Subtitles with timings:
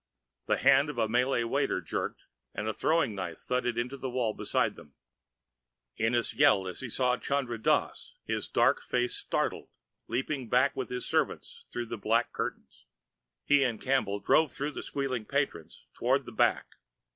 [0.47, 2.23] The hand of a Malay waiter jerked
[2.55, 4.95] and a thrown knife thudded into the wall beside them.
[5.99, 9.69] Ennis yelled as he saw Chandra Dass, his dark face startled,
[10.07, 12.87] leaping back with his servants through the black curtains.
[13.45, 16.77] He and Campbell drove through the squealing patrons toward the back.